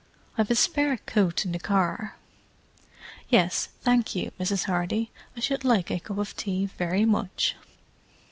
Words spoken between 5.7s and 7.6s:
a cup of tea very much."